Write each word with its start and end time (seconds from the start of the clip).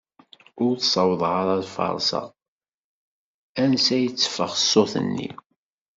Ur 0.65 0.75
sawḍeɣ 0.91 1.33
ara 1.41 1.53
ad 1.57 1.65
feṛzeɣ 1.75 2.25
ansa 3.63 3.95
d-itteffeɣ 4.01 4.51
ṣṣut-nni. 4.61 5.29